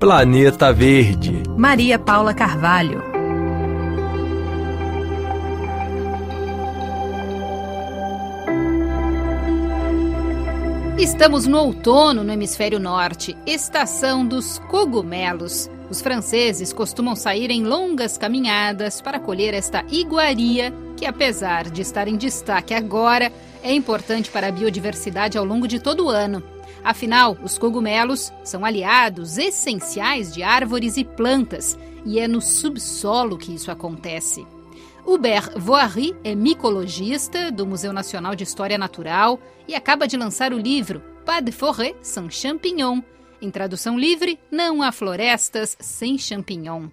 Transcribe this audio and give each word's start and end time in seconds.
Planeta 0.00 0.72
Verde. 0.72 1.42
Maria 1.58 1.98
Paula 1.98 2.32
Carvalho. 2.32 3.02
Estamos 10.98 11.46
no 11.46 11.58
outono 11.58 12.24
no 12.24 12.32
hemisfério 12.32 12.80
norte, 12.80 13.36
estação 13.44 14.26
dos 14.26 14.58
cogumelos. 14.70 15.70
Os 15.90 16.00
franceses 16.00 16.72
costumam 16.72 17.14
sair 17.14 17.50
em 17.50 17.62
longas 17.62 18.16
caminhadas 18.16 19.02
para 19.02 19.20
colher 19.20 19.52
esta 19.52 19.84
iguaria, 19.90 20.72
que 20.96 21.04
apesar 21.04 21.68
de 21.68 21.82
estar 21.82 22.08
em 22.08 22.16
destaque 22.16 22.72
agora, 22.72 23.30
é 23.62 23.70
importante 23.74 24.30
para 24.30 24.46
a 24.46 24.52
biodiversidade 24.52 25.36
ao 25.36 25.44
longo 25.44 25.68
de 25.68 25.78
todo 25.78 26.06
o 26.06 26.08
ano. 26.08 26.42
Afinal, 26.82 27.36
os 27.42 27.58
cogumelos 27.58 28.32
são 28.44 28.64
aliados 28.64 29.38
essenciais 29.38 30.32
de 30.32 30.42
árvores 30.42 30.96
e 30.96 31.04
plantas, 31.04 31.78
e 32.04 32.18
é 32.18 32.26
no 32.26 32.40
subsolo 32.40 33.36
que 33.36 33.54
isso 33.54 33.70
acontece. 33.70 34.46
Hubert 35.04 35.58
Voiry 35.58 36.14
é 36.22 36.34
micologista 36.34 37.50
do 37.50 37.66
Museu 37.66 37.92
Nacional 37.92 38.34
de 38.34 38.44
História 38.44 38.78
Natural 38.78 39.40
e 39.66 39.74
acaba 39.74 40.06
de 40.06 40.16
lançar 40.16 40.52
o 40.52 40.58
livro 40.58 41.02
Pas 41.24 41.42
de 41.42 41.52
forêt 41.52 41.96
sans 42.02 42.30
champignon, 42.34 43.00
em 43.42 43.50
tradução 43.50 43.98
livre, 43.98 44.38
não 44.50 44.82
há 44.82 44.92
florestas 44.92 45.76
sem 45.80 46.18
champignon. 46.18 46.88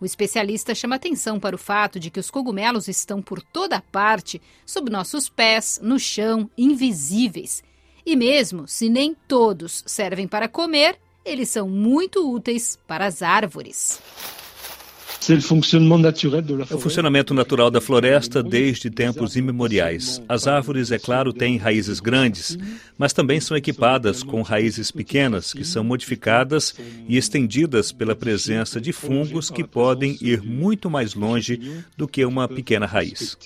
O 0.00 0.04
especialista 0.04 0.74
chama 0.74 0.96
atenção 0.96 1.38
para 1.38 1.54
o 1.54 1.58
fato 1.58 2.00
de 2.00 2.10
que 2.10 2.18
os 2.18 2.30
cogumelos 2.30 2.88
estão 2.88 3.22
por 3.22 3.40
toda 3.40 3.80
parte, 3.80 4.42
sob 4.66 4.90
nossos 4.90 5.28
pés, 5.28 5.78
no 5.80 5.98
chão, 5.98 6.50
invisíveis. 6.58 7.62
E 8.06 8.16
mesmo 8.16 8.68
se 8.68 8.88
nem 8.88 9.14
todos 9.26 9.82
servem 9.86 10.28
para 10.28 10.48
comer, 10.48 10.98
eles 11.24 11.48
são 11.48 11.68
muito 11.68 12.30
úteis 12.30 12.78
para 12.86 13.06
as 13.06 13.22
árvores. 13.22 14.00
É 16.70 16.74
o 16.74 16.78
funcionamento 16.78 17.32
natural 17.32 17.70
da 17.70 17.80
floresta 17.80 18.42
desde 18.42 18.90
tempos 18.90 19.36
imemoriais. 19.36 20.20
As 20.28 20.46
árvores, 20.46 20.90
é 20.90 20.98
claro, 20.98 21.32
têm 21.32 21.56
raízes 21.56 21.98
grandes, 21.98 22.58
mas 22.98 23.12
também 23.12 23.40
são 23.40 23.56
equipadas 23.56 24.22
com 24.22 24.42
raízes 24.42 24.90
pequenas, 24.90 25.52
que 25.52 25.64
são 25.64 25.82
modificadas 25.82 26.74
e 27.08 27.16
estendidas 27.16 27.90
pela 27.90 28.14
presença 28.14 28.80
de 28.80 28.92
fungos 28.92 29.48
que 29.48 29.64
podem 29.64 30.18
ir 30.20 30.42
muito 30.42 30.90
mais 30.90 31.14
longe 31.14 31.82
do 31.96 32.06
que 32.06 32.24
uma 32.24 32.46
pequena 32.46 32.84
raiz. 32.84 33.36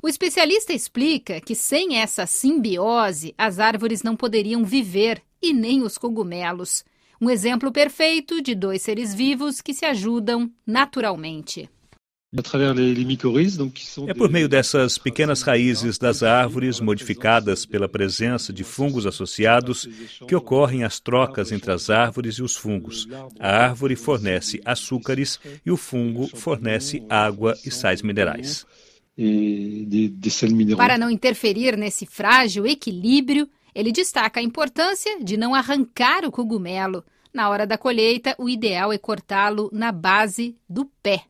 O 0.00 0.08
especialista 0.08 0.72
explica 0.72 1.40
que 1.40 1.54
sem 1.54 1.96
essa 1.96 2.24
simbiose, 2.24 3.34
as 3.36 3.58
árvores 3.58 4.02
não 4.02 4.14
poderiam 4.14 4.64
viver 4.64 5.20
e 5.42 5.52
nem 5.52 5.82
os 5.82 5.98
cogumelos. 5.98 6.84
Um 7.22 7.30
exemplo 7.30 7.70
perfeito 7.70 8.42
de 8.42 8.52
dois 8.52 8.82
seres 8.82 9.14
vivos 9.14 9.60
que 9.60 9.72
se 9.72 9.84
ajudam 9.84 10.50
naturalmente. 10.66 11.70
É 14.08 14.14
por 14.14 14.28
meio 14.28 14.48
dessas 14.48 14.98
pequenas 14.98 15.42
raízes 15.42 15.98
das 15.98 16.24
árvores, 16.24 16.80
modificadas 16.80 17.64
pela 17.64 17.88
presença 17.88 18.52
de 18.52 18.64
fungos 18.64 19.06
associados, 19.06 19.88
que 20.26 20.34
ocorrem 20.34 20.82
as 20.82 20.98
trocas 20.98 21.52
entre 21.52 21.70
as 21.70 21.90
árvores 21.90 22.38
e 22.38 22.42
os 22.42 22.56
fungos. 22.56 23.06
A 23.38 23.66
árvore 23.66 23.94
fornece 23.94 24.60
açúcares 24.64 25.38
e 25.64 25.70
o 25.70 25.76
fungo 25.76 26.26
fornece 26.26 27.04
água 27.08 27.56
e 27.64 27.70
sais 27.70 28.02
minerais. 28.02 28.66
Para 30.76 30.98
não 30.98 31.08
interferir 31.08 31.76
nesse 31.76 32.04
frágil 32.04 32.66
equilíbrio, 32.66 33.48
ele 33.74 33.92
destaca 33.92 34.40
a 34.40 34.42
importância 34.42 35.22
de 35.22 35.36
não 35.36 35.54
arrancar 35.54 36.24
o 36.24 36.30
cogumelo. 36.32 37.04
Na 37.32 37.48
hora 37.48 37.66
da 37.66 37.78
colheita, 37.78 38.34
o 38.38 38.48
ideal 38.48 38.92
é 38.92 38.98
cortá-lo 38.98 39.70
na 39.72 39.90
base 39.90 40.56
do 40.68 40.84
pé. 41.02 41.24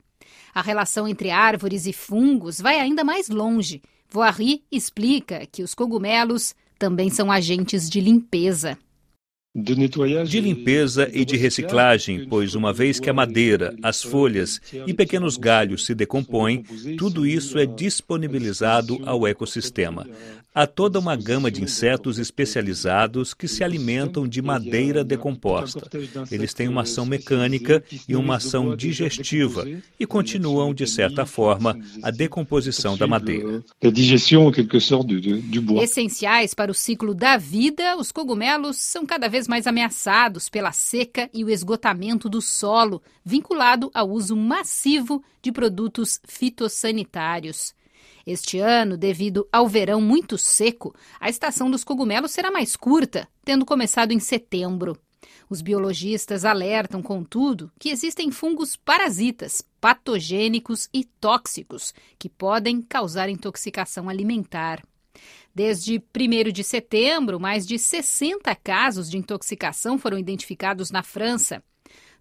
A 0.54 0.60
relação 0.60 1.06
entre 1.06 1.30
árvores 1.30 1.86
e 1.86 1.92
fungos 1.92 2.60
vai 2.60 2.78
ainda 2.78 3.04
mais 3.04 3.28
longe. 3.28 3.82
Voiry 4.08 4.62
explica 4.70 5.46
que 5.46 5.62
os 5.62 5.74
cogumelos 5.74 6.54
também 6.78 7.08
são 7.08 7.30
agentes 7.30 7.88
de 7.88 8.00
limpeza. 8.00 8.76
De 9.54 10.40
limpeza 10.40 11.10
e 11.12 11.26
de 11.26 11.36
reciclagem, 11.36 12.26
pois 12.26 12.54
uma 12.54 12.72
vez 12.72 12.98
que 12.98 13.10
a 13.10 13.12
madeira, 13.12 13.76
as 13.82 14.02
folhas 14.02 14.58
e 14.86 14.94
pequenos 14.94 15.36
galhos 15.36 15.84
se 15.84 15.94
decompõem, 15.94 16.62
tudo 16.96 17.26
isso 17.26 17.58
é 17.58 17.66
disponibilizado 17.66 18.98
ao 19.04 19.26
ecossistema. 19.26 20.06
Há 20.54 20.66
toda 20.66 20.98
uma 20.98 21.16
gama 21.16 21.50
de 21.50 21.62
insetos 21.62 22.18
especializados 22.18 23.32
que 23.32 23.48
se 23.48 23.64
alimentam 23.64 24.28
de 24.28 24.42
madeira 24.42 25.02
decomposta. 25.02 25.88
Eles 26.30 26.52
têm 26.52 26.68
uma 26.68 26.82
ação 26.82 27.06
mecânica 27.06 27.82
e 28.06 28.14
uma 28.14 28.36
ação 28.36 28.76
digestiva 28.76 29.66
e 29.98 30.06
continuam, 30.06 30.74
de 30.74 30.86
certa 30.86 31.24
forma, 31.24 31.78
a 32.02 32.10
decomposição 32.10 32.98
da 32.98 33.06
madeira. 33.06 33.64
Essenciais 35.82 36.52
para 36.52 36.70
o 36.70 36.74
ciclo 36.74 37.14
da 37.14 37.38
vida, 37.38 37.96
os 37.96 38.12
cogumelos 38.12 38.76
são 38.76 39.06
cada 39.06 39.28
vez 39.28 39.41
mais 39.46 39.66
ameaçados 39.66 40.48
pela 40.48 40.72
seca 40.72 41.28
e 41.32 41.44
o 41.44 41.50
esgotamento 41.50 42.28
do 42.28 42.40
solo, 42.40 43.02
vinculado 43.24 43.90
ao 43.94 44.10
uso 44.10 44.36
massivo 44.36 45.22
de 45.40 45.52
produtos 45.52 46.20
fitossanitários. 46.26 47.74
Este 48.26 48.58
ano, 48.58 48.96
devido 48.96 49.48
ao 49.52 49.68
verão 49.68 50.00
muito 50.00 50.38
seco, 50.38 50.94
a 51.20 51.28
estação 51.28 51.70
dos 51.70 51.84
cogumelos 51.84 52.30
será 52.30 52.50
mais 52.50 52.76
curta, 52.76 53.28
tendo 53.44 53.66
começado 53.66 54.12
em 54.12 54.20
setembro. 54.20 54.96
Os 55.48 55.60
biologistas 55.60 56.44
alertam, 56.44 57.02
contudo, 57.02 57.70
que 57.78 57.90
existem 57.90 58.30
fungos 58.30 58.76
parasitas, 58.76 59.62
patogênicos 59.80 60.88
e 60.94 61.04
tóxicos 61.04 61.92
que 62.18 62.28
podem 62.28 62.80
causar 62.80 63.28
intoxicação 63.28 64.08
alimentar. 64.08 64.82
Desde 65.54 65.98
1 65.98 66.50
de 66.50 66.64
setembro, 66.64 67.38
mais 67.38 67.66
de 67.66 67.78
60 67.78 68.54
casos 68.56 69.10
de 69.10 69.18
intoxicação 69.18 69.98
foram 69.98 70.18
identificados 70.18 70.90
na 70.90 71.02
França. 71.02 71.62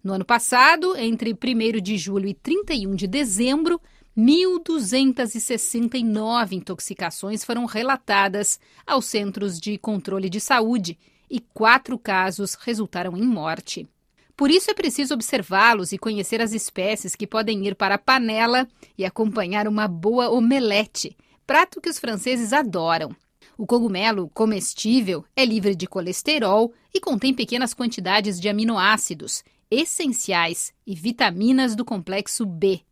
No 0.04 0.12
ano 0.12 0.24
passado, 0.24 0.94
entre 0.96 1.32
1 1.32 1.80
de 1.80 1.96
julho 1.96 2.28
e 2.28 2.34
31 2.34 2.94
de 2.94 3.06
dezembro, 3.06 3.80
1.269 4.16 6.52
intoxicações 6.52 7.42
foram 7.42 7.64
relatadas 7.64 8.60
aos 8.86 9.06
centros 9.06 9.58
de 9.58 9.78
controle 9.78 10.28
de 10.28 10.38
saúde 10.38 10.98
e 11.30 11.40
quatro 11.40 11.98
casos 11.98 12.52
resultaram 12.54 13.16
em 13.16 13.22
morte. 13.22 13.88
Por 14.36 14.50
isso 14.50 14.70
é 14.70 14.74
preciso 14.74 15.14
observá-los 15.14 15.92
e 15.92 15.98
conhecer 15.98 16.42
as 16.42 16.52
espécies 16.52 17.14
que 17.14 17.26
podem 17.26 17.66
ir 17.66 17.74
para 17.74 17.94
a 17.94 17.98
panela 17.98 18.68
e 18.98 19.06
acompanhar 19.06 19.66
uma 19.66 19.88
boa 19.88 20.28
omelete, 20.28 21.16
prato 21.46 21.80
que 21.80 21.88
os 21.88 21.98
franceses 21.98 22.52
adoram. 22.52 23.14
O 23.56 23.66
cogumelo 23.66 24.30
comestível 24.32 25.24
é 25.36 25.44
livre 25.44 25.74
de 25.74 25.86
colesterol 25.86 26.72
e 26.92 27.00
contém 27.00 27.34
pequenas 27.34 27.74
quantidades 27.74 28.40
de 28.40 28.48
aminoácidos 28.48 29.44
essenciais 29.70 30.72
e 30.86 30.94
vitaminas 30.94 31.74
do 31.74 31.84
complexo 31.84 32.44
B, 32.44 32.82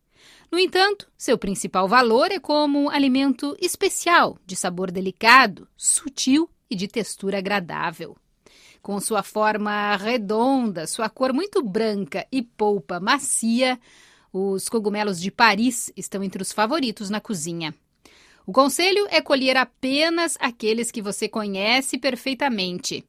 no 0.51 0.59
entanto, 0.59 1.07
seu 1.17 1.37
principal 1.37 1.87
valor 1.87 2.29
é 2.29 2.37
como 2.37 2.77
um 2.77 2.89
alimento 2.89 3.55
especial, 3.57 4.37
de 4.45 4.53
sabor 4.53 4.91
delicado, 4.91 5.65
sutil 5.77 6.49
e 6.69 6.75
de 6.75 6.89
textura 6.89 7.37
agradável. 7.37 8.17
Com 8.81 8.99
sua 8.99 9.23
forma 9.23 9.95
redonda, 9.95 10.85
sua 10.87 11.09
cor 11.09 11.31
muito 11.31 11.63
branca 11.63 12.27
e 12.29 12.41
polpa 12.41 12.99
macia, 12.99 13.79
os 14.33 14.67
cogumelos 14.67 15.21
de 15.21 15.31
Paris 15.31 15.89
estão 15.95 16.21
entre 16.21 16.41
os 16.41 16.51
favoritos 16.51 17.09
na 17.09 17.21
cozinha. 17.21 17.73
O 18.51 18.53
conselho 18.53 19.07
é 19.09 19.21
colher 19.21 19.55
apenas 19.55 20.35
aqueles 20.37 20.91
que 20.91 21.01
você 21.01 21.29
conhece 21.29 21.97
perfeitamente. 21.97 23.01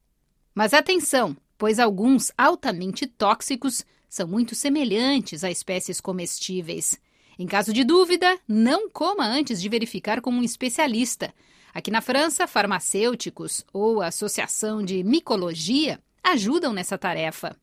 Mas 0.54 0.72
atenção, 0.72 1.36
pois 1.58 1.80
alguns 1.80 2.30
altamente 2.38 3.08
tóxicos 3.08 3.84
são 4.08 4.28
muito 4.28 4.54
semelhantes 4.54 5.42
a 5.42 5.50
espécies 5.50 6.00
comestíveis. 6.00 6.96
Em 7.36 7.44
caso 7.44 7.72
de 7.72 7.82
dúvida, 7.82 8.38
não 8.46 8.88
coma 8.88 9.26
antes 9.26 9.60
de 9.60 9.68
verificar 9.68 10.20
com 10.20 10.30
um 10.30 10.44
especialista. 10.44 11.34
Aqui 11.74 11.90
na 11.90 12.00
França, 12.00 12.46
farmacêuticos 12.46 13.66
ou 13.72 14.00
a 14.00 14.06
Associação 14.06 14.80
de 14.80 15.02
Micologia 15.02 15.98
ajudam 16.22 16.72
nessa 16.72 16.96
tarefa. 16.96 17.56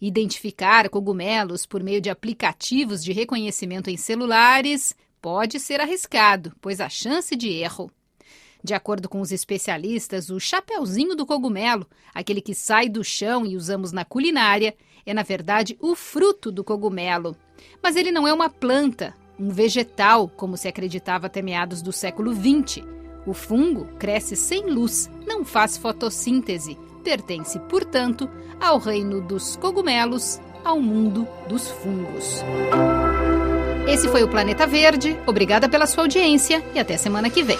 Identificar 0.00 0.88
cogumelos 0.88 1.66
por 1.66 1.82
meio 1.82 2.00
de 2.00 2.10
aplicativos 2.10 3.02
de 3.02 3.10
reconhecimento 3.10 3.90
em 3.90 3.96
celulares 3.96 4.94
pode 5.20 5.58
ser 5.60 5.80
arriscado, 5.80 6.52
pois 6.60 6.80
há 6.80 6.88
chance 6.88 7.34
de 7.36 7.48
erro. 7.48 7.90
De 8.62 8.74
acordo 8.74 9.08
com 9.08 9.20
os 9.20 9.30
especialistas, 9.30 10.30
o 10.30 10.40
chapeuzinho 10.40 11.14
do 11.14 11.24
cogumelo, 11.24 11.86
aquele 12.12 12.40
que 12.40 12.54
sai 12.54 12.88
do 12.88 13.04
chão 13.04 13.46
e 13.46 13.56
usamos 13.56 13.92
na 13.92 14.04
culinária, 14.04 14.74
é 15.06 15.14
na 15.14 15.22
verdade 15.22 15.76
o 15.80 15.94
fruto 15.94 16.50
do 16.50 16.64
cogumelo. 16.64 17.36
Mas 17.82 17.96
ele 17.96 18.10
não 18.10 18.26
é 18.26 18.32
uma 18.32 18.50
planta, 18.50 19.14
um 19.38 19.48
vegetal, 19.50 20.28
como 20.28 20.56
se 20.56 20.68
acreditava 20.68 21.26
até 21.26 21.40
meados 21.40 21.80
do 21.80 21.92
século 21.92 22.34
XX. 22.34 22.84
O 23.26 23.32
fungo 23.32 23.86
cresce 23.98 24.34
sem 24.34 24.66
luz, 24.70 25.08
não 25.26 25.44
faz 25.44 25.76
fotossíntese, 25.76 26.76
pertence, 27.04 27.58
portanto, 27.60 28.28
ao 28.60 28.78
reino 28.78 29.20
dos 29.20 29.56
cogumelos, 29.56 30.40
ao 30.64 30.80
mundo 30.80 31.26
dos 31.48 31.68
fungos. 31.68 32.42
Esse 33.88 34.06
foi 34.06 34.22
o 34.22 34.28
Planeta 34.28 34.66
Verde. 34.66 35.18
Obrigada 35.26 35.66
pela 35.66 35.86
sua 35.86 36.04
audiência 36.04 36.62
e 36.74 36.78
até 36.78 36.98
semana 36.98 37.30
que 37.30 37.42
vem. 37.42 37.58